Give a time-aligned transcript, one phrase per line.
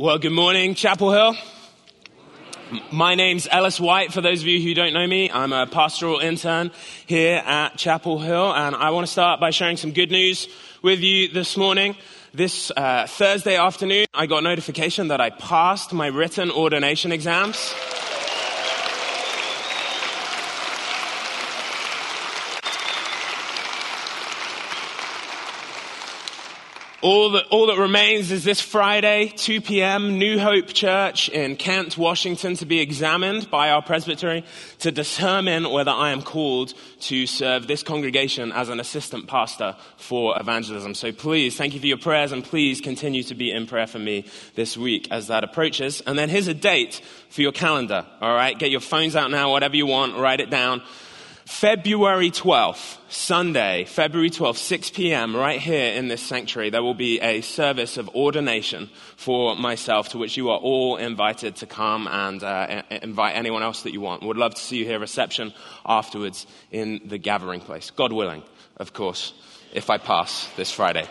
[0.00, 1.34] Well, good morning, Chapel Hill.
[2.92, 4.12] My name's Ellis White.
[4.12, 6.70] For those of you who don't know me, I'm a pastoral intern
[7.06, 10.46] here at Chapel Hill, and I want to start by sharing some good news
[10.82, 11.96] with you this morning.
[12.32, 17.74] This uh, Thursday afternoon, I got notification that I passed my written ordination exams.
[27.00, 31.96] All that, all that remains is this Friday, 2 p.m., New Hope Church in Kent,
[31.96, 34.44] Washington, to be examined by our presbytery
[34.80, 40.40] to determine whether I am called to serve this congregation as an assistant pastor for
[40.40, 40.96] evangelism.
[40.96, 44.00] So please, thank you for your prayers and please continue to be in prayer for
[44.00, 44.24] me
[44.56, 46.00] this week as that approaches.
[46.00, 48.06] And then here's a date for your calendar.
[48.20, 48.58] All right.
[48.58, 50.82] Get your phones out now, whatever you want, write it down.
[51.48, 57.20] February 12th, Sunday, February 12th, 6 p.m., right here in this sanctuary, there will be
[57.20, 62.44] a service of ordination for myself to which you are all invited to come and
[62.44, 64.22] uh, invite anyone else that you want.
[64.22, 65.54] Would love to see you here, reception
[65.86, 67.90] afterwards in the gathering place.
[67.90, 68.42] God willing,
[68.76, 69.32] of course,
[69.72, 71.08] if I pass this Friday.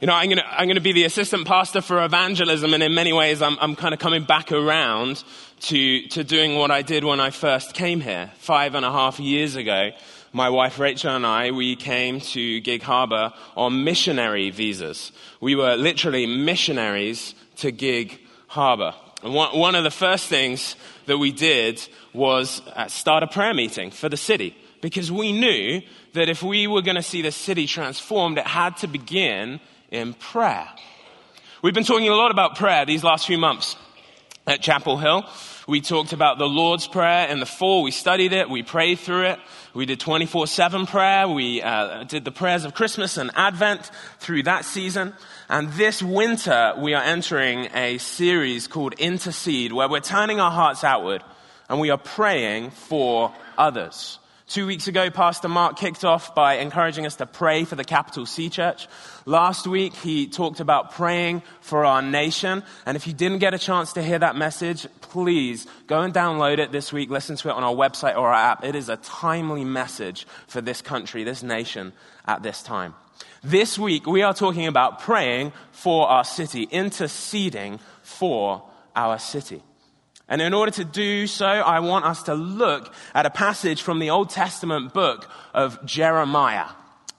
[0.00, 2.94] You know, I'm going to I'm to be the assistant pastor for evangelism, and in
[2.94, 5.22] many ways, I'm, I'm kind of coming back around
[5.60, 9.20] to, to doing what I did when I first came here five and a half
[9.20, 9.90] years ago.
[10.32, 15.12] My wife Rachel and I, we came to Gig Harbor on missionary visas.
[15.38, 18.94] We were literally missionaries to Gig Harbor.
[19.22, 23.52] And one, one of the first things that we did was uh, start a prayer
[23.52, 25.82] meeting for the city because we knew
[26.14, 30.14] that if we were going to see the city transformed, it had to begin in
[30.14, 30.68] prayer.
[31.62, 33.76] We've been talking a lot about prayer these last few months
[34.46, 35.24] at Chapel Hill.
[35.66, 37.82] We talked about the Lord's Prayer in the fall.
[37.82, 38.48] We studied it.
[38.48, 39.38] We prayed through it.
[39.74, 41.28] We did 24 7 prayer.
[41.28, 45.12] We uh, did the prayers of Christmas and Advent through that season.
[45.48, 50.82] And this winter, we are entering a series called Intercede, where we're turning our hearts
[50.82, 51.22] outward
[51.68, 54.19] and we are praying for others.
[54.50, 58.26] Two weeks ago, Pastor Mark kicked off by encouraging us to pray for the capital
[58.26, 58.88] C church.
[59.24, 62.64] Last week, he talked about praying for our nation.
[62.84, 66.58] And if you didn't get a chance to hear that message, please go and download
[66.58, 68.64] it this week, listen to it on our website or our app.
[68.64, 71.92] It is a timely message for this country, this nation
[72.26, 72.96] at this time.
[73.44, 78.64] This week, we are talking about praying for our city, interceding for
[78.96, 79.62] our city.
[80.30, 83.98] And in order to do so, I want us to look at a passage from
[83.98, 86.68] the Old Testament book of Jeremiah.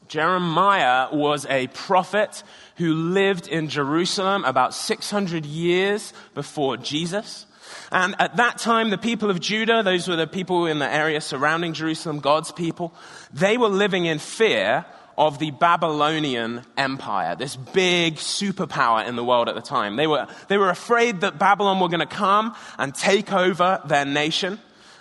[0.08, 2.44] Jeremiah was a prophet
[2.78, 7.46] who lived in Jerusalem about 600 years before Jesus.
[7.92, 11.20] And at that time, the people of Judah, those were the people in the area
[11.20, 12.94] surrounding Jerusalem, God's people,
[13.34, 14.86] they were living in fear
[15.18, 19.96] of the Babylonian Empire, this big superpower in the world at the time.
[19.96, 24.06] They were, they were afraid that Babylon were going to come and take over their
[24.06, 24.60] nation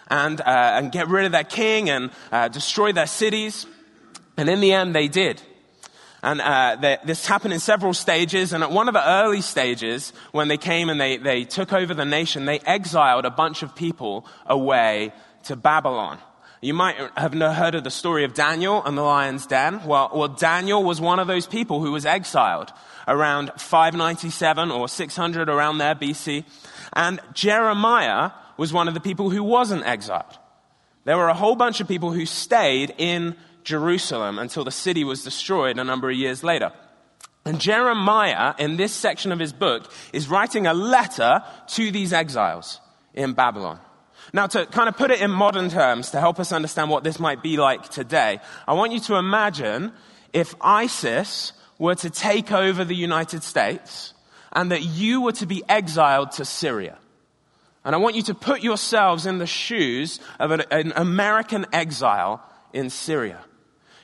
[0.08, 3.66] and, uh, and get rid of their king and uh, destroy their cities.
[4.36, 5.40] And in the end, they did.
[6.22, 8.52] And uh, they, this happened in several stages.
[8.52, 11.94] And at one of the early stages, when they came and they, they took over
[11.94, 15.12] the nation, they exiled a bunch of people away
[15.44, 16.18] to Babylon.
[16.62, 19.82] You might have heard of the story of Daniel and the lion's den.
[19.86, 22.70] Well, well, Daniel was one of those people who was exiled
[23.08, 26.44] around 597 or 600 around there BC.
[26.92, 30.38] And Jeremiah was one of the people who wasn't exiled.
[31.04, 35.24] There were a whole bunch of people who stayed in Jerusalem until the city was
[35.24, 36.72] destroyed a number of years later.
[37.46, 42.80] And Jeremiah, in this section of his book, is writing a letter to these exiles
[43.14, 43.80] in Babylon.
[44.32, 47.18] Now, to kind of put it in modern terms to help us understand what this
[47.18, 49.92] might be like today, I want you to imagine
[50.32, 54.14] if ISIS were to take over the United States
[54.52, 56.98] and that you were to be exiled to Syria.
[57.84, 62.42] And I want you to put yourselves in the shoes of an, an American exile
[62.72, 63.40] in Syria.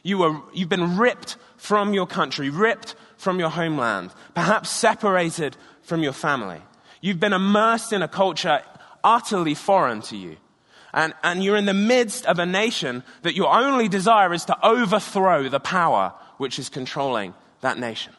[0.02, 6.02] You were, you've been ripped from your country, ripped from your homeland, perhaps separated from
[6.02, 6.60] your family.
[7.00, 8.62] You've been immersed in a culture
[9.06, 10.36] utterly foreign to you.
[10.92, 14.66] And, and you're in the midst of a nation that your only desire is to
[14.66, 18.12] overthrow the power which is controlling that nation.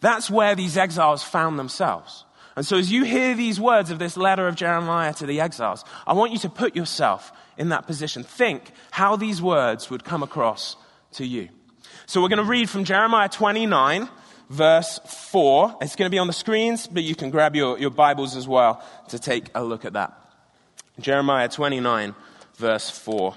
[0.00, 2.24] That's where these exiles found themselves.
[2.56, 5.84] And so as you hear these words of this letter of Jeremiah to the exiles,
[6.06, 8.24] I want you to put yourself in that position.
[8.24, 10.76] Think how these words would come across
[11.12, 11.48] to you.
[12.06, 14.08] So we're going to read from Jeremiah 29,
[14.50, 15.00] verse
[15.30, 15.78] 4.
[15.80, 18.48] It's going to be on the screens, but you can grab your, your Bibles as
[18.48, 20.21] well to take a look at that.
[21.00, 22.14] Jeremiah 29,
[22.56, 23.34] verse 4.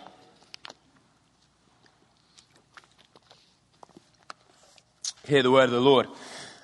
[5.28, 6.08] Hear the word of the Lord.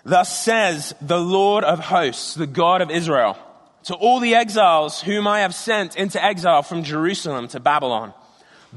[0.04, 3.38] Thus says the Lord of hosts, the God of Israel,
[3.86, 8.14] to all the exiles whom I have sent into exile from Jerusalem to Babylon.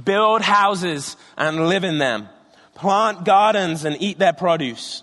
[0.02, 2.28] Build houses and live in them.
[2.74, 5.02] Plant gardens and eat their produce.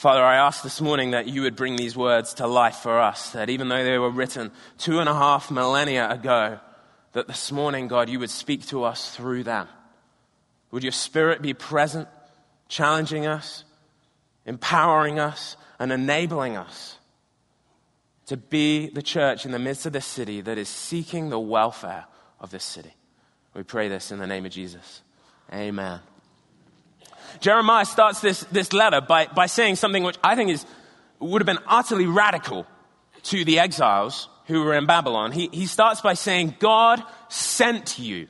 [0.00, 3.32] Father, I ask this morning that you would bring these words to life for us,
[3.32, 6.58] that even though they were written two and a half millennia ago,
[7.12, 9.68] that this morning, God, you would speak to us through them.
[10.70, 12.08] Would your spirit be present,
[12.66, 13.64] challenging us,
[14.46, 16.96] empowering us, and enabling us
[18.24, 22.06] to be the church in the midst of this city that is seeking the welfare
[22.40, 22.94] of this city.
[23.52, 25.02] We pray this in the name of Jesus.
[25.52, 26.00] Amen.
[27.38, 30.66] Jeremiah starts this, this letter by, by saying something which I think is,
[31.20, 32.66] would have been utterly radical
[33.24, 35.32] to the exiles who were in Babylon.
[35.32, 38.28] He, he starts by saying, God sent you.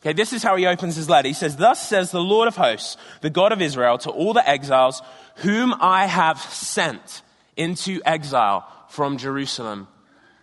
[0.00, 1.28] Okay, this is how he opens his letter.
[1.28, 4.46] He says, Thus says the Lord of hosts, the God of Israel, to all the
[4.48, 5.02] exiles
[5.36, 7.22] whom I have sent
[7.56, 9.88] into exile from Jerusalem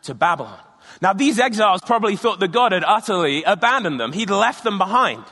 [0.04, 0.60] to Babylon.
[1.00, 4.14] Now, these exiles probably thought that God had utterly abandoned them.
[4.14, 5.24] He'd left them behind.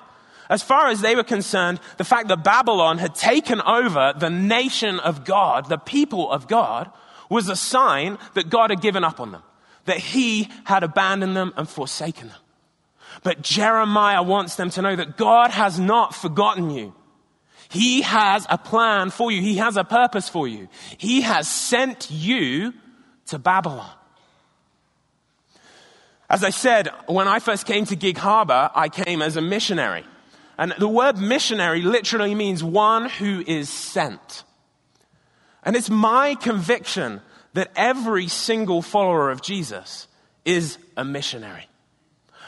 [0.50, 5.00] As far as they were concerned, the fact that Babylon had taken over the nation
[5.00, 6.92] of God, the people of God,
[7.30, 9.44] was a sign that God had given up on them,
[9.86, 12.38] that He had abandoned them and forsaken them.
[13.22, 16.96] But Jeremiah wants them to know that God has not forgotten you.
[17.70, 19.42] He has a plan for you.
[19.42, 20.68] He has a purpose for you.
[20.98, 22.74] He has sent you
[23.28, 23.92] to Babylon.
[26.28, 30.06] As I said, when I first came to Gig Harbor, I came as a missionary.
[30.60, 34.44] And the word missionary literally means one who is sent.
[35.64, 37.22] And it's my conviction
[37.54, 40.10] that every single follower of Jesus
[40.44, 41.66] is a missionary.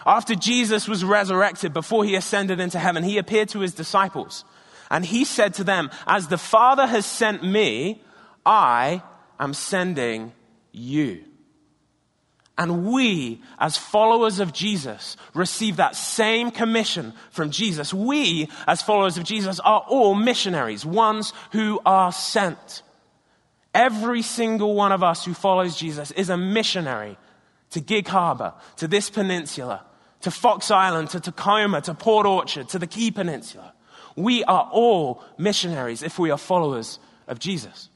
[0.05, 4.43] After Jesus was resurrected, before he ascended into heaven, he appeared to his disciples.
[4.89, 8.03] And he said to them, As the Father has sent me,
[8.45, 9.03] I
[9.39, 10.33] am sending
[10.73, 11.23] you.
[12.57, 17.93] And we, as followers of Jesus, receive that same commission from Jesus.
[17.93, 22.83] We, as followers of Jesus, are all missionaries, ones who are sent.
[23.73, 27.17] Every single one of us who follows Jesus is a missionary
[27.71, 29.85] to Gig Harbor, to this peninsula,
[30.21, 33.73] to Fox Island, to Tacoma, to Port Orchard, to the Key Peninsula.
[34.17, 37.89] We are all missionaries if we are followers of Jesus.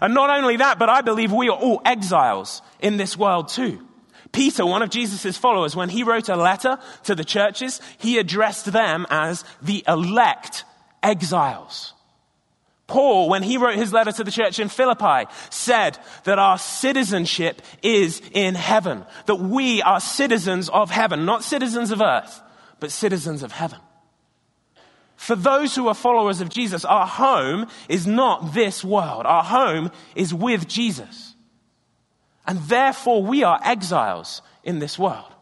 [0.00, 3.87] And not only that, but I believe we are all exiles in this world too.
[4.32, 8.72] Peter, one of Jesus' followers, when he wrote a letter to the churches, he addressed
[8.72, 10.64] them as the elect
[11.02, 11.94] exiles.
[12.86, 17.60] Paul, when he wrote his letter to the church in Philippi, said that our citizenship
[17.82, 22.40] is in heaven, that we are citizens of heaven, not citizens of earth,
[22.80, 23.78] but citizens of heaven.
[25.16, 29.26] For those who are followers of Jesus, our home is not this world.
[29.26, 31.27] Our home is with Jesus.
[32.48, 35.32] And therefore, we are exiles in this world.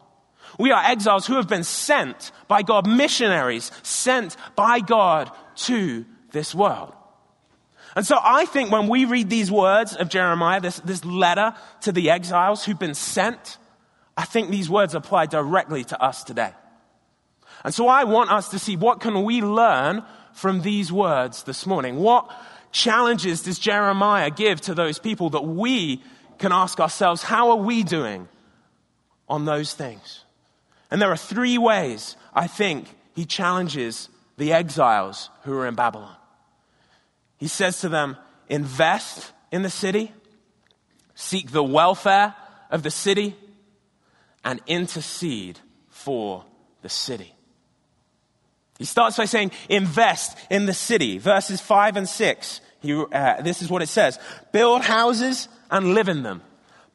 [0.59, 5.31] We are exiles who have been sent by God, missionaries sent by God
[5.67, 6.93] to this world.
[7.95, 11.91] And so I think when we read these words of Jeremiah, this, this letter to
[11.91, 13.57] the exiles who've been sent,
[14.17, 16.51] I think these words apply directly to us today.
[17.63, 21.65] And so I want us to see what can we learn from these words this
[21.65, 21.95] morning?
[21.95, 22.29] What
[22.71, 26.03] challenges does Jeremiah give to those people that we
[26.37, 28.27] can ask ourselves, how are we doing
[29.27, 30.23] on those things?
[30.89, 36.15] And there are three ways I think he challenges the exiles who are in Babylon.
[37.37, 38.17] He says to them,
[38.49, 40.11] invest in the city,
[41.15, 42.35] seek the welfare
[42.69, 43.35] of the city,
[44.43, 46.45] and intercede for
[46.81, 47.33] the city.
[48.77, 51.17] He starts by saying, invest in the city.
[51.17, 52.61] Verses 5 and 6.
[52.79, 54.19] He, uh, this is what it says.
[54.51, 56.41] Build houses and live in them.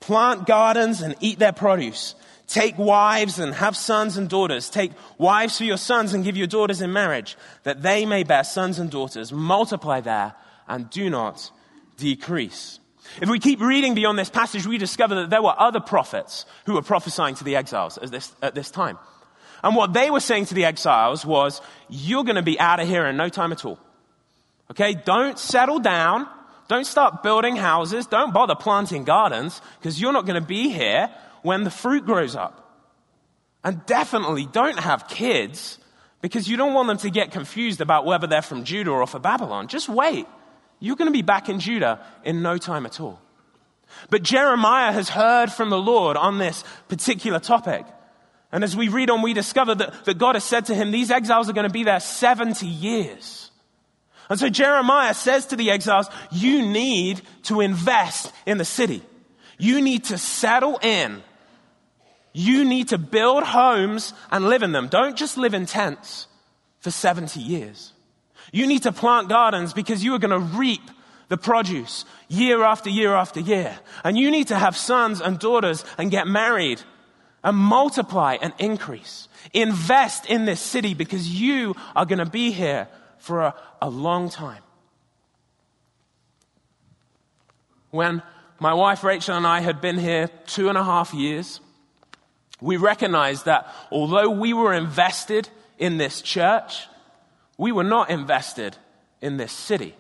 [0.00, 2.14] Plant gardens and eat their produce.
[2.46, 4.68] Take wives and have sons and daughters.
[4.68, 8.44] Take wives for your sons and give your daughters in marriage, that they may bear
[8.44, 9.32] sons and daughters.
[9.32, 10.34] Multiply there
[10.68, 11.50] and do not
[11.96, 12.78] decrease.
[13.20, 16.74] If we keep reading beyond this passage, we discover that there were other prophets who
[16.74, 18.98] were prophesying to the exiles at this, at this time.
[19.62, 22.88] And what they were saying to the exiles was, you're going to be out of
[22.88, 23.78] here in no time at all.
[24.70, 24.94] Okay?
[24.94, 26.26] Don't settle down.
[26.72, 28.06] Don't start building houses.
[28.06, 31.10] Don't bother planting gardens because you're not going to be here
[31.42, 32.80] when the fruit grows up.
[33.62, 35.78] And definitely don't have kids
[36.22, 39.18] because you don't want them to get confused about whether they're from Judah or for
[39.18, 39.68] Babylon.
[39.68, 40.26] Just wait.
[40.80, 43.20] You're going to be back in Judah in no time at all.
[44.08, 47.84] But Jeremiah has heard from the Lord on this particular topic.
[48.50, 51.10] And as we read on, we discover that, that God has said to him, these
[51.10, 53.41] exiles are going to be there 70 years.
[54.28, 59.02] And so Jeremiah says to the exiles, you need to invest in the city.
[59.58, 61.22] You need to settle in
[62.32, 64.88] you need to build homes and live in them.
[64.88, 66.26] Don't just live in tents
[66.80, 67.92] for 70 years.
[68.52, 70.82] You need to plant gardens because you are going to reap
[71.28, 73.78] the produce year after year after year.
[74.04, 76.82] And you need to have sons and daughters and get married
[77.44, 79.28] and multiply and increase.
[79.52, 82.88] Invest in this city because you are going to be here
[83.22, 84.62] for a, a long time.
[87.90, 88.22] When
[88.58, 91.60] my wife Rachel and I had been here two and a half years,
[92.60, 95.48] we recognized that although we were invested
[95.78, 96.86] in this church,
[97.56, 98.76] we were not invested
[99.20, 99.94] in this city.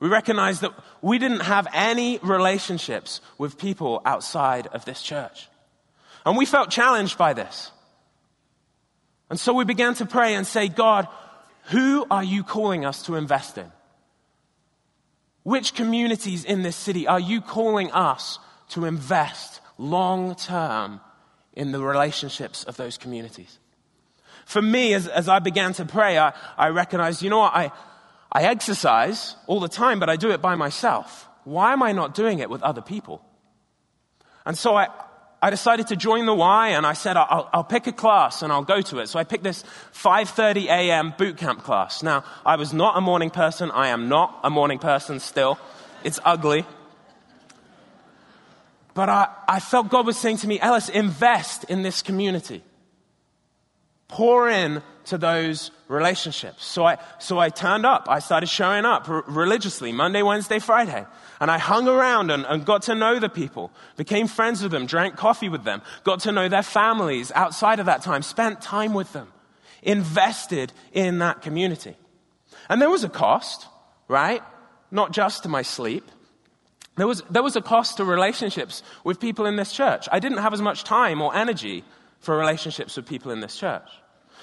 [0.00, 0.72] We recognized that
[1.02, 5.48] we didn't have any relationships with people outside of this church.
[6.26, 7.70] And we felt challenged by this.
[9.30, 11.06] And so we began to pray and say, God,
[11.68, 13.70] who are you calling us to invest in?
[15.42, 18.38] Which communities in this city are you calling us
[18.70, 21.00] to invest long term
[21.54, 23.58] in the relationships of those communities.
[24.46, 27.72] For me, as, as I began to pray, I, I recognized, you know what, I,
[28.30, 31.28] I exercise all the time, but I do it by myself.
[31.44, 33.24] Why am I not doing it with other people?
[34.46, 34.88] And so I,
[35.40, 38.52] I decided to join the Y and I said, I'll, I'll, pick a class and
[38.52, 39.08] I'll go to it.
[39.08, 39.62] So I picked this
[39.94, 41.14] 5.30 a.m.
[41.16, 42.02] boot camp class.
[42.02, 43.70] Now, I was not a morning person.
[43.70, 45.58] I am not a morning person still.
[46.02, 46.64] It's ugly.
[48.94, 52.64] But I, I felt God was saying to me, Ellis, invest in this community.
[54.08, 56.64] Pour in to those relationships.
[56.64, 58.06] So I, so I turned up.
[58.08, 61.04] I started showing up r- religiously Monday, Wednesday, Friday.
[61.40, 64.86] And I hung around and, and got to know the people, became friends with them,
[64.86, 68.92] drank coffee with them, got to know their families outside of that time, spent time
[68.92, 69.28] with them,
[69.82, 71.96] invested in that community.
[72.68, 73.66] And there was a cost,
[74.08, 74.42] right?
[74.90, 76.10] Not just to my sleep,
[76.96, 80.08] there was, there was a cost to relationships with people in this church.
[80.10, 81.84] I didn't have as much time or energy
[82.18, 83.88] for relationships with people in this church.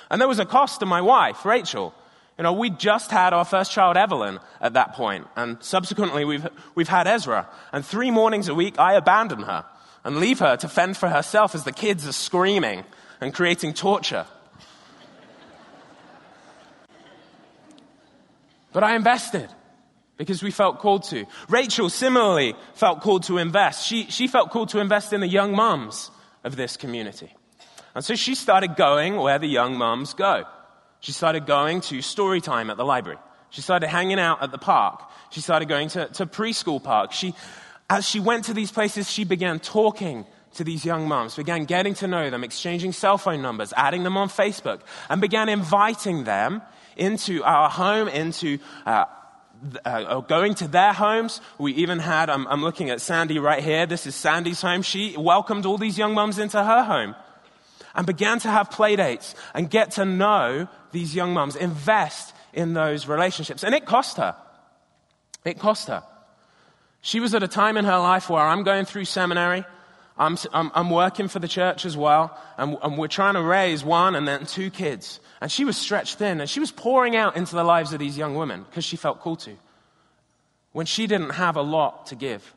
[0.10, 1.94] And there was a cost to my wife, Rachel.
[2.38, 6.46] You know, we just had our first child, Evelyn, at that point, and subsequently we've,
[6.76, 7.48] we've had Ezra.
[7.72, 9.66] And three mornings a week, I abandon her
[10.04, 12.84] and leave her to fend for herself as the kids are screaming
[13.22, 14.26] and creating torture.
[18.74, 19.50] But I invested
[20.18, 21.26] because we felt called to.
[21.48, 23.88] Rachel similarly felt called to invest.
[23.88, 26.12] She, she felt called to invest in the young mums
[26.44, 27.34] of this community.
[27.96, 30.44] And so she started going where the young mums go.
[31.00, 33.18] She started going to story time at the library.
[33.52, 35.02] She started hanging out at the park.
[35.30, 37.14] She started going to, to preschool park.
[37.14, 37.34] She,
[37.90, 40.26] as she went to these places, she began talking
[40.56, 44.18] to these young mums, began getting to know them, exchanging cell phone numbers, adding them
[44.18, 46.62] on Facebook, and began inviting them
[46.98, 49.06] into our home, into uh,
[49.86, 51.40] uh, going to their homes.
[51.58, 53.86] We even had, I'm, I'm looking at Sandy right here.
[53.86, 54.82] This is Sandy's home.
[54.82, 57.16] She welcomed all these young mums into her home
[57.96, 62.74] and began to have play dates and get to know these young mums, invest in
[62.74, 63.64] those relationships.
[63.64, 64.36] And it cost her.
[65.44, 66.04] It cost her.
[67.02, 69.64] She was at a time in her life where I'm going through seminary.
[70.18, 72.38] I'm, I'm, I'm working for the church as well.
[72.58, 75.20] And, and we're trying to raise one and then two kids.
[75.42, 78.18] And she was stretched thin and she was pouring out into the lives of these
[78.18, 79.56] young women because she felt called to
[80.72, 82.54] when she didn't have a lot to give.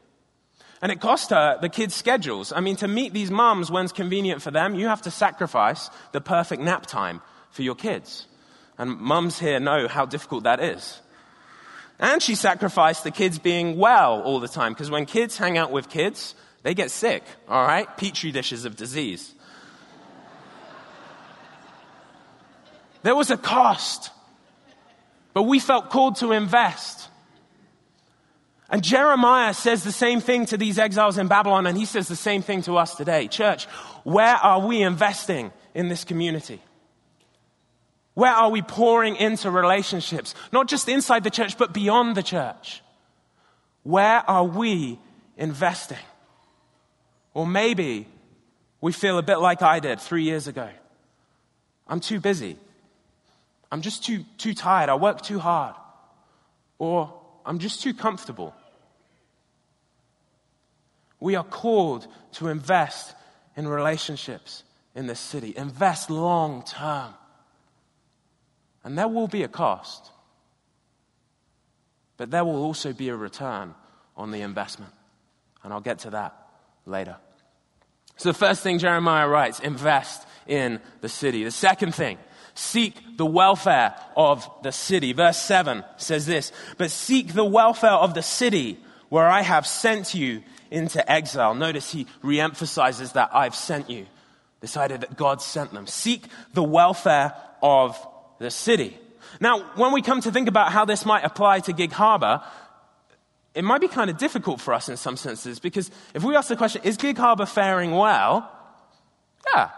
[0.80, 2.52] And it cost her the kids' schedules.
[2.52, 6.20] I mean, to meet these mums when's convenient for them, you have to sacrifice the
[6.20, 7.20] perfect nap time
[7.50, 8.26] for your kids.
[8.78, 11.00] And mums here know how difficult that is.
[11.98, 15.72] And she sacrificed the kids being well all the time, because when kids hang out
[15.72, 17.88] with kids, they get sick, all right?
[17.96, 19.34] Petri dishes of disease.
[23.02, 24.10] There was a cost,
[25.34, 27.08] but we felt called to invest.
[28.70, 32.16] And Jeremiah says the same thing to these exiles in Babylon, and he says the
[32.16, 33.26] same thing to us today.
[33.28, 33.64] Church,
[34.04, 36.60] where are we investing in this community?
[38.12, 40.34] Where are we pouring into relationships?
[40.52, 42.82] Not just inside the church, but beyond the church.
[43.84, 44.98] Where are we
[45.36, 45.98] investing?
[47.32, 48.06] Or maybe
[48.80, 50.68] we feel a bit like I did three years ago.
[51.86, 52.58] I'm too busy.
[53.70, 54.90] I'm just too, too tired.
[54.90, 55.74] I work too hard.
[56.78, 57.14] Or
[57.46, 58.54] I'm just too comfortable.
[61.20, 63.14] We are called to invest
[63.56, 64.62] in relationships
[64.94, 67.14] in this city, invest long term.
[68.84, 70.10] And there will be a cost,
[72.16, 73.74] but there will also be a return
[74.16, 74.92] on the investment.
[75.62, 76.34] And I'll get to that
[76.86, 77.16] later.
[78.16, 81.44] So, the first thing Jeremiah writes invest in the city.
[81.44, 82.18] The second thing,
[82.54, 85.12] seek the welfare of the city.
[85.12, 90.14] Verse 7 says this But seek the welfare of the city where I have sent
[90.14, 91.54] you into exile.
[91.54, 94.06] Notice he reemphasizes that I've sent you.
[94.60, 95.86] This idea that God sent them.
[95.86, 97.96] Seek the welfare of
[98.38, 98.98] the city.
[99.40, 102.42] Now, when we come to think about how this might apply to Gig Harbor,
[103.54, 106.48] it might be kind of difficult for us in some senses because if we ask
[106.48, 108.50] the question, is Gig Harbor faring well?
[109.52, 109.70] Yeah,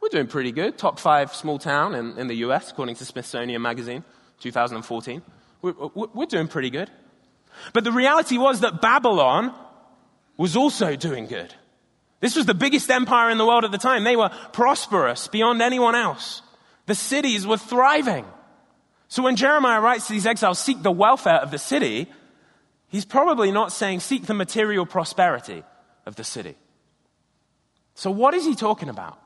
[0.00, 0.78] we're doing pretty good.
[0.78, 4.04] Top five small town in, in the US, according to Smithsonian Magazine,
[4.40, 5.22] 2014.
[5.62, 6.90] We're, we're doing pretty good.
[7.72, 9.54] But the reality was that Babylon
[10.36, 11.54] was also doing good.
[12.20, 14.04] This was the biggest empire in the world at the time.
[14.04, 16.42] They were prosperous beyond anyone else.
[16.86, 18.24] The cities were thriving.
[19.08, 22.10] So when Jeremiah writes to these exiles, seek the welfare of the city,
[22.88, 25.62] he's probably not saying seek the material prosperity
[26.06, 26.56] of the city.
[27.94, 29.18] So what is he talking about?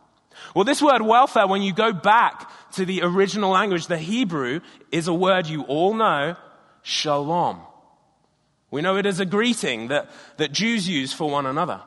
[0.54, 4.60] Well, this word welfare, when you go back to the original language, the Hebrew,
[4.92, 6.36] is a word you all know,
[6.82, 7.60] shalom.
[8.70, 11.80] We know it as a greeting that, that Jews use for one another.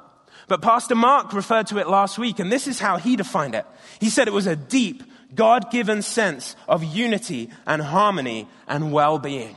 [0.47, 3.65] But Pastor Mark referred to it last week, and this is how he defined it.
[3.99, 9.19] He said it was a deep, God given sense of unity and harmony and well
[9.19, 9.55] being.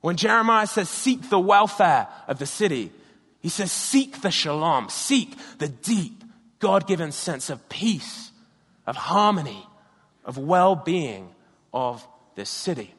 [0.00, 2.90] When Jeremiah says, seek the welfare of the city,
[3.40, 6.22] he says, seek the shalom, seek the deep,
[6.58, 8.30] God given sense of peace,
[8.86, 9.66] of harmony,
[10.24, 11.30] of well being
[11.72, 12.92] of this city.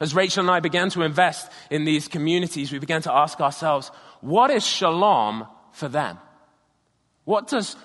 [0.00, 3.90] As Rachel and I began to invest in these communities, we began to ask ourselves,
[4.20, 6.18] what is shalom for them?
[7.24, 7.76] What does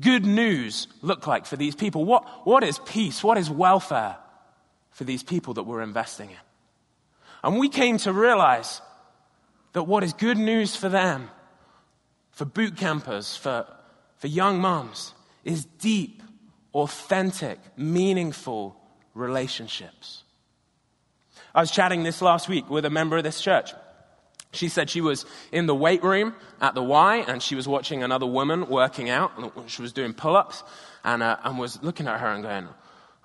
[0.00, 2.04] good news look like for these people?
[2.04, 3.22] What, what is peace?
[3.22, 4.16] What is welfare
[4.90, 6.36] for these people that we're investing in?
[7.42, 8.80] And we came to realize
[9.72, 11.30] that what is good news for them,
[12.32, 13.66] for boot campers, for,
[14.16, 16.22] for young moms, is deep,
[16.74, 18.76] authentic, meaningful
[19.14, 20.24] relationships.
[21.54, 23.72] I was chatting this last week with a member of this church.
[24.52, 28.02] She said she was in the weight room at the Y and she was watching
[28.02, 29.32] another woman working out.
[29.68, 30.64] She was doing pull ups
[31.04, 32.68] and, uh, and was looking at her and going,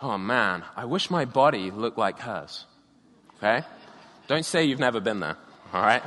[0.01, 2.65] Oh man, I wish my body looked like hers.
[3.37, 3.65] Okay?
[4.27, 5.37] Don't say you've never been there,
[5.73, 6.03] all right?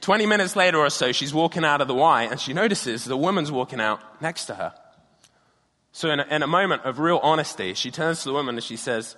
[0.00, 3.16] 20 minutes later or so, she's walking out of the Y and she notices the
[3.16, 4.72] woman's walking out next to her.
[5.90, 8.62] So, in a, in a moment of real honesty, she turns to the woman and
[8.62, 9.16] she says,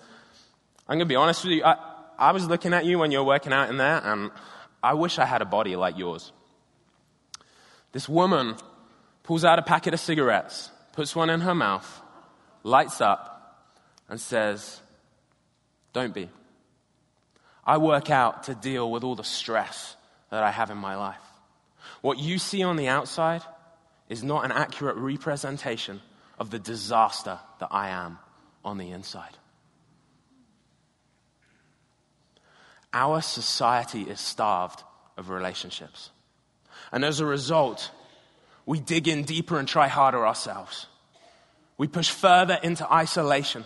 [0.88, 1.64] I'm going to be honest with you.
[1.64, 1.76] I,
[2.18, 4.30] I was looking at you when you were working out in there, and
[4.82, 6.32] I wish I had a body like yours.
[7.92, 8.56] This woman
[9.22, 12.02] pulls out a packet of cigarettes, puts one in her mouth,
[12.62, 13.74] lights up,
[14.08, 14.80] and says,
[15.92, 16.30] Don't be.
[17.66, 19.94] I work out to deal with all the stress
[20.30, 21.16] that I have in my life.
[22.00, 23.42] What you see on the outside
[24.08, 26.00] is not an accurate representation
[26.38, 28.18] of the disaster that I am
[28.64, 29.36] on the inside.
[32.92, 34.82] Our society is starved
[35.16, 36.10] of relationships.
[36.92, 37.90] And as a result,
[38.64, 40.86] we dig in deeper and try harder ourselves.
[41.76, 43.64] We push further into isolation,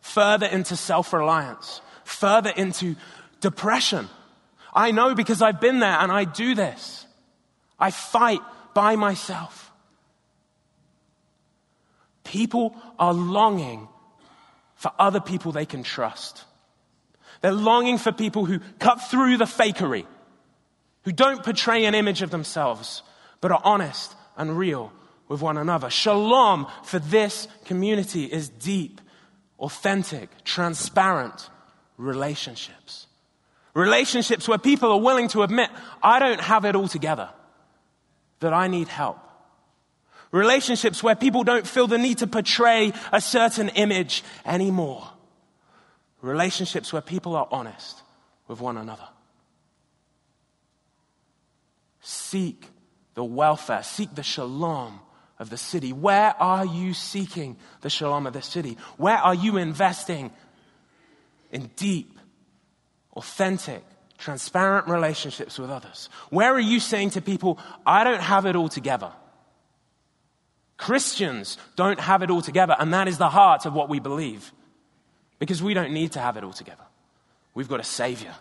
[0.00, 2.96] further into self reliance, further into
[3.40, 4.08] depression.
[4.72, 7.06] I know because I've been there and I do this.
[7.78, 8.40] I fight
[8.74, 9.72] by myself.
[12.24, 13.88] People are longing
[14.76, 16.44] for other people they can trust.
[17.40, 20.06] They're longing for people who cut through the fakery,
[21.02, 23.02] who don't portray an image of themselves,
[23.40, 24.92] but are honest and real
[25.28, 25.88] with one another.
[25.88, 29.00] Shalom for this community is deep,
[29.58, 31.48] authentic, transparent
[31.96, 33.06] relationships.
[33.72, 35.70] Relationships where people are willing to admit,
[36.02, 37.30] I don't have it all together,
[38.40, 39.18] that I need help.
[40.32, 45.08] Relationships where people don't feel the need to portray a certain image anymore
[46.22, 48.02] relationships where people are honest
[48.48, 49.08] with one another.
[52.00, 52.66] Seek
[53.14, 55.00] the welfare, seek the shalom
[55.38, 55.92] of the city.
[55.92, 58.76] Where are you seeking the shalom of the city?
[58.96, 60.30] Where are you investing
[61.50, 62.18] in deep,
[63.14, 63.82] authentic,
[64.18, 66.08] transparent relationships with others?
[66.28, 69.12] Where are you saying to people, I don't have it all together?
[70.76, 74.52] Christians don't have it all together, and that is the heart of what we believe
[75.40, 76.84] because we don't need to have it all together.
[77.54, 78.34] We've got a Savior.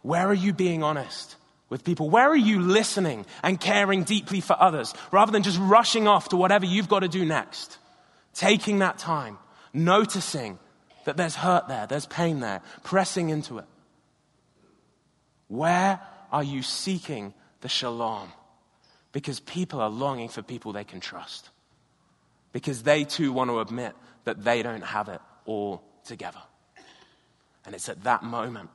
[0.00, 1.36] Where are you being honest
[1.68, 2.08] with people?
[2.08, 6.36] Where are you listening and caring deeply for others rather than just rushing off to
[6.36, 7.76] whatever you've got to do next?
[8.32, 9.36] Taking that time,
[9.74, 10.58] noticing
[11.04, 13.66] that there's hurt there, there's pain there, pressing into it.
[15.48, 18.30] Where are you seeking the shalom?
[19.12, 21.50] Because people are longing for people they can trust.
[22.52, 26.40] Because they too want to admit that they don't have it all together.
[27.64, 28.70] And it's at that moment,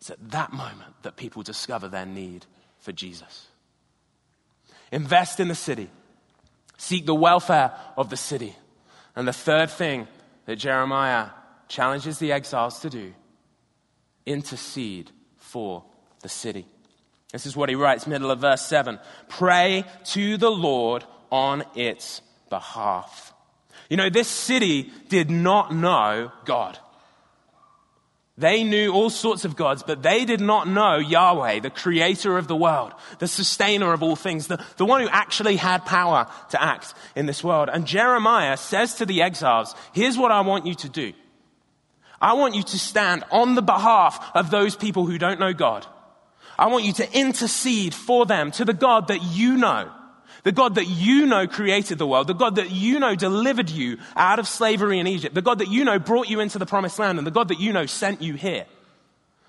[0.00, 2.46] it's at that moment that people discover their need
[2.78, 3.48] for Jesus.
[4.92, 5.90] Invest in the city,
[6.76, 8.54] seek the welfare of the city.
[9.16, 10.08] And the third thing
[10.46, 11.28] that Jeremiah
[11.68, 13.14] challenges the exiles to do
[14.26, 15.84] intercede for
[16.22, 16.66] the city.
[17.32, 18.98] This is what he writes, middle of verse 7.
[19.28, 23.33] Pray to the Lord on its behalf.
[23.88, 26.78] You know, this city did not know God.
[28.36, 32.48] They knew all sorts of gods, but they did not know Yahweh, the creator of
[32.48, 36.60] the world, the sustainer of all things, the, the one who actually had power to
[36.60, 37.68] act in this world.
[37.72, 41.12] And Jeremiah says to the exiles, here's what I want you to do.
[42.20, 45.86] I want you to stand on the behalf of those people who don't know God.
[46.58, 49.92] I want you to intercede for them to the God that you know.
[50.44, 53.98] The God that you know created the world, the God that you know delivered you
[54.14, 56.98] out of slavery in Egypt, the God that you know brought you into the promised
[56.98, 58.66] land, and the God that you know sent you here.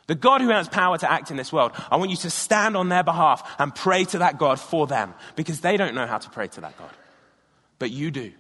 [0.08, 2.78] The God who has power to act in this world, I want you to stand
[2.78, 6.20] on their behalf and pray to that God for them because they don't know how
[6.20, 6.92] to pray to that God.
[7.78, 8.32] But you do.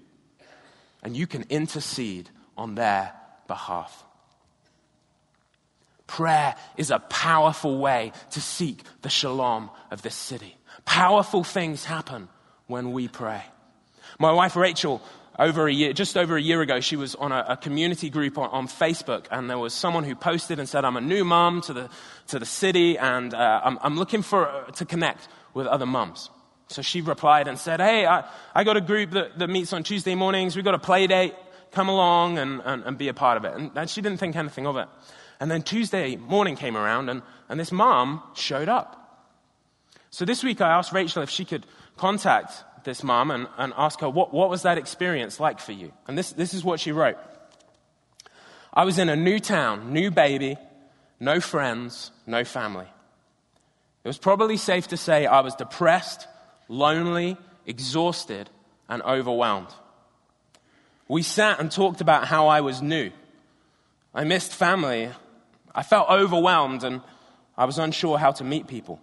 [1.04, 3.14] And you can intercede on their
[3.48, 4.04] behalf.
[6.08, 10.56] Prayer is a powerful way to seek the shalom of this city.
[10.86, 12.30] Powerful things happen
[12.68, 13.44] when we pray.
[14.20, 15.02] My wife Rachel,
[15.38, 18.38] over a year, just over a year ago, she was on a, a community group
[18.38, 21.62] on, on, Facebook, and there was someone who posted and said, "I'm a new mom
[21.62, 21.90] to the
[22.28, 26.30] to the city, and uh, I'm, I'm, looking for uh, to connect with other mums."
[26.68, 28.24] So she replied and said, "Hey, I,
[28.54, 30.56] I got a group that, that meets on Tuesday mornings.
[30.56, 31.36] We got a play date.
[31.72, 34.36] Come along and, and, and be a part of it." And, and she didn't think
[34.36, 34.88] anything of it.
[35.40, 39.02] And then Tuesday morning came around, and, and this mom showed up.
[40.10, 41.66] So this week I asked Rachel if she could
[41.98, 45.92] contact this mom and, and ask her, what, what was that experience like for you?
[46.08, 47.18] And this, this is what she wrote
[48.74, 50.58] I was in a new town, new baby,
[51.20, 52.88] no friends, no family.
[54.04, 56.28] It was probably safe to say I was depressed,
[56.68, 58.50] lonely, exhausted,
[58.88, 59.74] and overwhelmed.
[61.08, 63.12] We sat and talked about how I was new.
[64.14, 65.10] I missed family.
[65.74, 67.02] I felt overwhelmed and
[67.58, 69.00] I was unsure how to meet people.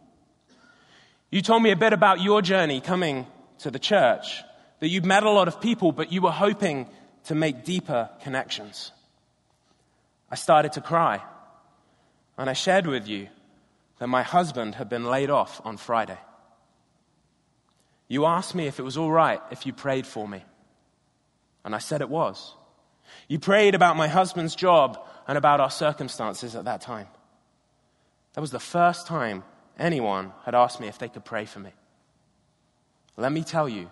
[1.33, 3.27] You told me a bit about your journey coming
[3.61, 4.42] to the church,
[4.81, 6.87] that you'd met a lot of people, but you were hoping
[7.25, 8.92] to make deeper connections.
[10.31, 11.23] I started to cry,
[12.37, 13.29] and I shared with you
[13.99, 16.18] that my husband had been laid off on Friday.
[18.09, 20.45] You asked me if it was all right if you prayed for me,
[21.64, 22.55] and I said it was.
[23.27, 27.07] You prayed about my husband's job and about our circumstances at that time.
[28.35, 29.45] That was the first time
[29.78, 31.70] anyone had asked me if they could pray for me.
[33.16, 33.90] Let me tell you,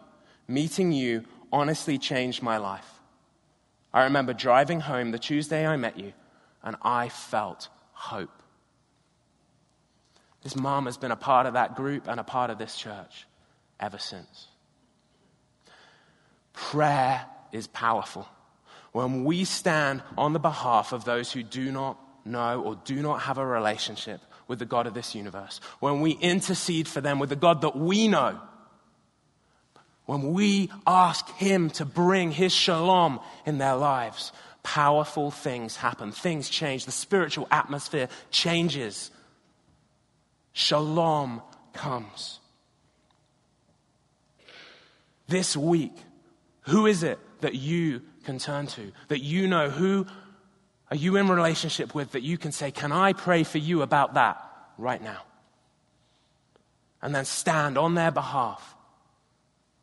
[0.48, 2.88] meeting you honestly changed my life.
[3.92, 6.12] I remember driving home the Tuesday I met you,
[6.62, 8.30] and I felt hope.
[10.42, 13.26] This mom has been a part of that group and a part of this church
[13.78, 14.46] ever since.
[16.52, 18.28] Prayer is powerful.
[18.92, 23.22] When we stand on the behalf of those who do not know or do not
[23.22, 27.28] have a relationship with the God of this universe, when we intercede for them with
[27.28, 28.36] the God that we know,
[30.06, 34.32] when we ask Him to bring His shalom in their lives,
[34.64, 36.10] powerful things happen.
[36.10, 36.84] Things change.
[36.84, 39.12] The spiritual atmosphere changes.
[40.52, 42.40] Shalom comes.
[45.28, 45.94] This week,
[46.62, 48.90] who is it that you can turn to?
[49.06, 50.08] That you know who
[50.90, 54.14] are you in relationship with that you can say, Can I pray for you about
[54.14, 54.44] that
[54.76, 55.22] right now?
[57.02, 58.74] And then stand on their behalf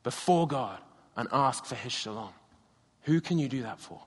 [0.03, 0.77] before God
[1.15, 2.33] and ask for His shalom.
[3.03, 4.01] Who can you do that for?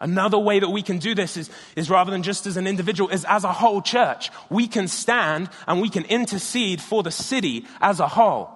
[0.00, 3.10] Another way that we can do this is, is rather than just as an individual,
[3.10, 4.30] is as a whole church.
[4.50, 8.50] We can stand and we can intercede for the city as a whole.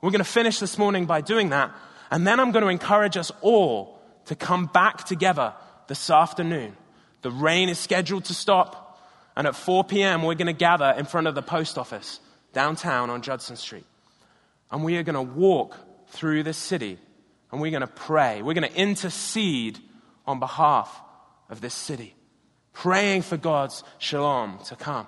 [0.00, 1.72] We're going to finish this morning by doing that.
[2.10, 5.52] And then I'm going to encourage us all to come back together
[5.86, 6.76] this afternoon.
[7.22, 9.00] The rain is scheduled to stop,
[9.36, 12.20] and at 4 p.m., we're going to gather in front of the post office
[12.52, 13.86] downtown on Judson Street.
[14.70, 15.76] And we are going to walk
[16.08, 16.98] through this city,
[17.50, 18.42] and we're going to pray.
[18.42, 19.78] We're going to intercede
[20.26, 21.00] on behalf
[21.48, 22.14] of this city,
[22.72, 25.06] praying for God's shalom to come.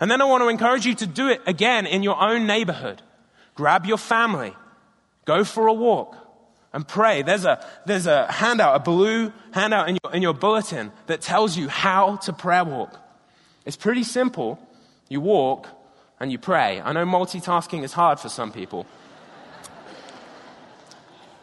[0.00, 3.02] And then I want to encourage you to do it again in your own neighborhood.
[3.54, 4.54] Grab your family,
[5.24, 6.16] go for a walk,
[6.74, 7.22] and pray.
[7.22, 11.56] There's a, there's a handout, a blue handout in your, in your bulletin that tells
[11.56, 12.98] you how to prayer walk.
[13.64, 14.58] It's pretty simple.
[15.08, 15.68] You walk
[16.18, 16.80] and you pray.
[16.80, 18.86] I know multitasking is hard for some people.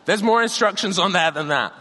[0.04, 1.74] There's more instructions on there than that.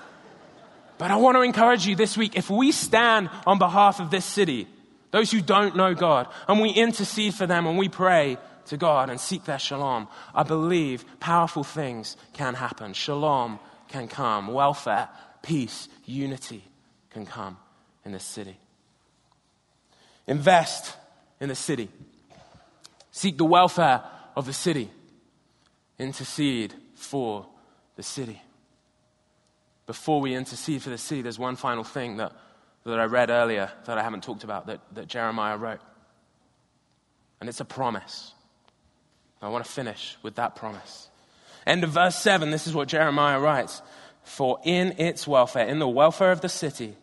[0.96, 4.24] But I want to encourage you this week if we stand on behalf of this
[4.24, 4.68] city,
[5.10, 8.38] those who don't know God, and we intercede for them and we pray
[8.70, 12.92] to God and seek their shalom, I believe powerful things can happen.
[12.92, 15.08] Shalom can come, welfare,
[15.42, 16.64] peace, unity
[17.10, 17.58] can come
[18.04, 18.56] in this city.
[20.26, 20.96] Invest
[21.40, 21.88] in the city.
[23.10, 24.02] Seek the welfare
[24.36, 24.88] of the city.
[25.98, 27.46] Intercede for
[27.96, 28.40] the city.
[29.86, 32.32] Before we intercede for the city, there's one final thing that,
[32.84, 35.80] that I read earlier that I haven't talked about that, that Jeremiah wrote.
[37.40, 38.32] And it's a promise.
[39.42, 41.08] I want to finish with that promise.
[41.66, 43.82] End of verse 7, this is what Jeremiah writes
[44.22, 46.96] For in its welfare, in the welfare of the city,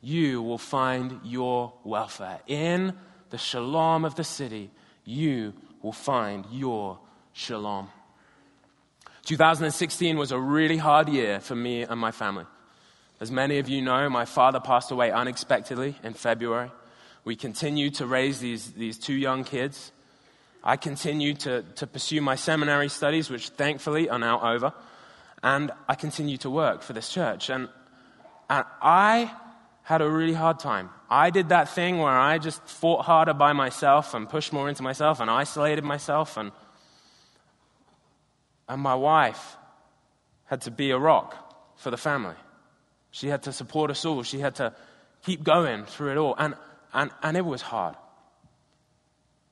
[0.00, 2.40] you will find your welfare.
[2.46, 2.94] In
[3.30, 4.70] the shalom of the city,
[5.04, 6.98] you will find your
[7.32, 7.88] shalom.
[9.24, 12.44] 2016 was a really hard year for me and my family.
[13.20, 16.70] As many of you know, my father passed away unexpectedly in February.
[17.24, 19.92] We continued to raise these, these two young kids.
[20.66, 24.72] I continued to, to pursue my seminary studies, which thankfully are now over.
[25.42, 27.50] And I continued to work for this church.
[27.50, 27.68] And,
[28.48, 29.30] and I
[29.82, 30.88] had a really hard time.
[31.10, 34.82] I did that thing where I just fought harder by myself and pushed more into
[34.82, 36.38] myself and isolated myself.
[36.38, 36.50] And,
[38.66, 39.58] and my wife
[40.46, 42.36] had to be a rock for the family.
[43.10, 44.22] She had to support us all.
[44.22, 44.74] She had to
[45.22, 46.34] keep going through it all.
[46.38, 46.54] And,
[46.94, 47.96] and, and it was hard.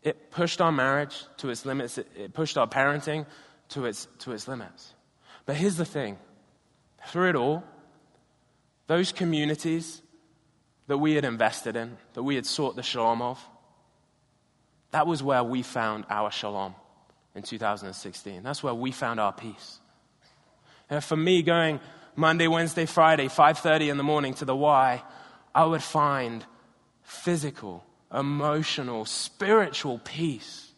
[0.03, 3.27] It pushed our marriage to its limits, it pushed our parenting
[3.71, 4.95] to its, to its limits.
[5.47, 6.19] But here's the thing
[7.09, 7.65] through it all,
[8.87, 10.03] those communities
[10.87, 13.41] that we had invested in, that we had sought the shalom of,
[14.91, 16.75] that was where we found our shalom
[17.35, 18.43] in 2016.
[18.43, 19.81] That's where we found our peace.
[20.91, 21.81] And for me, going
[22.15, 25.03] Monday, Wednesday, Friday, 5:30 in the morning to the Y,
[25.55, 26.45] I would find
[27.03, 30.70] physical emotional, spiritual peace.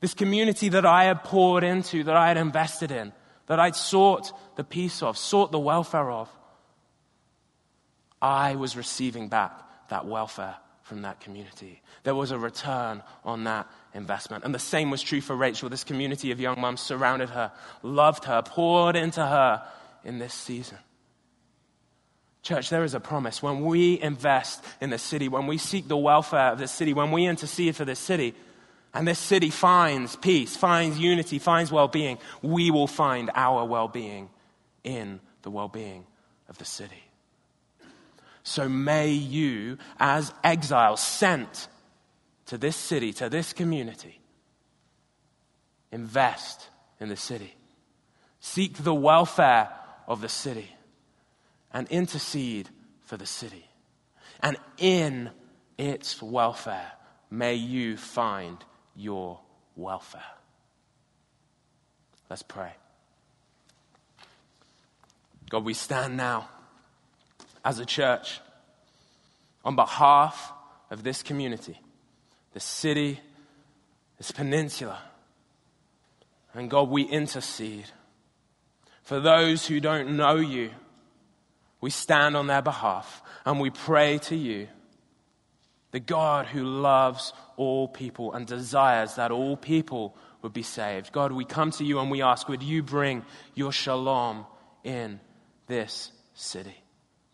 [0.00, 3.12] This community that I had poured into, that I had invested in,
[3.46, 6.28] that I'd sought the peace of, sought the welfare of,
[8.20, 9.52] I was receiving back
[9.88, 11.82] that welfare from that community.
[12.02, 14.44] There was a return on that investment.
[14.44, 15.68] And the same was true for Rachel.
[15.68, 17.52] This community of young moms surrounded her,
[17.82, 19.66] loved her, poured into her
[20.04, 20.78] in this season.
[22.42, 23.40] Church, there is a promise.
[23.40, 27.12] When we invest in the city, when we seek the welfare of the city, when
[27.12, 28.34] we intercede for this city,
[28.92, 33.86] and this city finds peace, finds unity, finds well being, we will find our well
[33.86, 34.28] being
[34.82, 36.04] in the well being
[36.48, 37.04] of the city.
[38.42, 41.68] So may you, as exiles sent
[42.46, 44.20] to this city, to this community,
[45.92, 47.54] invest in the city.
[48.40, 49.70] Seek the welfare
[50.08, 50.74] of the city
[51.72, 52.68] and intercede
[53.04, 53.66] for the city.
[54.40, 55.30] And in
[55.78, 56.92] its welfare,
[57.30, 58.58] may you find
[58.94, 59.40] your
[59.76, 60.22] welfare.
[62.28, 62.72] Let's pray.
[65.48, 66.48] God, we stand now
[67.64, 68.40] as a church
[69.64, 70.52] on behalf
[70.90, 71.78] of this community,
[72.54, 73.20] this city,
[74.18, 74.98] this peninsula.
[76.54, 77.86] And God, we intercede
[79.02, 80.70] for those who don't know you
[81.82, 84.68] we stand on their behalf and we pray to you,
[85.90, 91.12] the God who loves all people and desires that all people would be saved.
[91.12, 94.46] God, we come to you and we ask, would you bring your shalom
[94.84, 95.20] in
[95.66, 96.76] this city?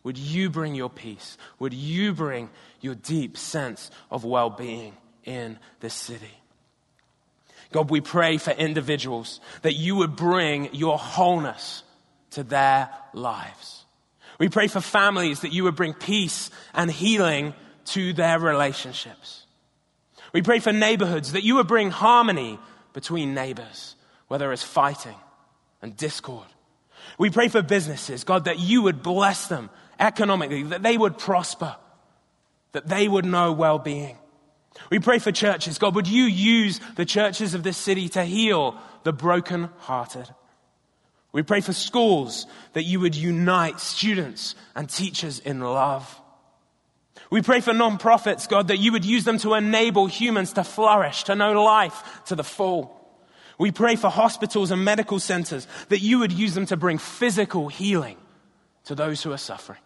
[0.03, 1.37] Would you bring your peace?
[1.59, 2.49] Would you bring
[2.81, 6.31] your deep sense of well being in this city?
[7.71, 11.83] God, we pray for individuals that you would bring your wholeness
[12.31, 13.78] to their lives.
[14.38, 17.55] We pray for families that you would bring peace and healing
[17.87, 19.44] to their relationships.
[20.33, 22.59] We pray for neighborhoods that you would bring harmony
[22.92, 23.96] between neighbors,
[24.29, 25.16] where there is fighting
[25.83, 26.46] and discord.
[27.18, 31.77] We pray for businesses, God, that you would bless them economically, that they would prosper,
[32.72, 34.16] that they would know well being.
[34.90, 35.79] We pray for churches.
[35.79, 40.29] God, would you use the churches of this city to heal the brokenhearted?
[41.33, 46.21] We pray for schools that you would unite students and teachers in love.
[47.31, 51.25] We pray for non-profits, God, that you would use them to enable humans to flourish,
[51.25, 52.95] to know life to the full.
[53.59, 57.69] We pray for hospitals and medical centers that you would use them to bring physical
[57.69, 58.17] healing
[58.85, 59.81] to those who are suffering.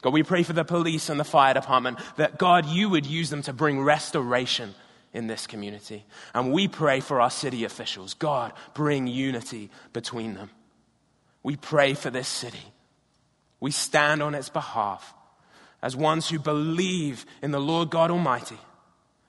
[0.00, 3.28] God, we pray for the police and the fire department that God, you would use
[3.28, 4.74] them to bring restoration
[5.12, 6.04] in this community.
[6.32, 8.14] And we pray for our city officials.
[8.14, 10.50] God, bring unity between them.
[11.42, 12.72] We pray for this city.
[13.60, 15.14] We stand on its behalf
[15.82, 18.58] as ones who believe in the Lord God Almighty.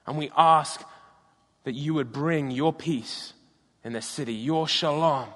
[0.05, 0.83] And we ask
[1.63, 3.33] that you would bring your peace
[3.83, 5.29] in this city, your shalom,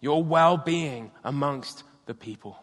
[0.00, 2.56] your well being amongst the people.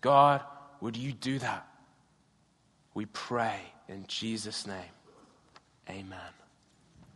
[0.00, 0.42] God,
[0.80, 1.66] would you do that?
[2.94, 4.76] We pray in Jesus' name.
[5.88, 6.39] Amen.